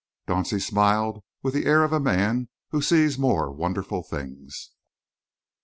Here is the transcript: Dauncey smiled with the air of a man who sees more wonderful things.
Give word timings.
Dauncey 0.27 0.59
smiled 0.59 1.23
with 1.43 1.53
the 1.53 1.67
air 1.67 1.83
of 1.83 1.93
a 1.93 1.99
man 1.99 2.49
who 2.69 2.81
sees 2.81 3.19
more 3.19 3.51
wonderful 3.51 4.01
things. 4.01 4.71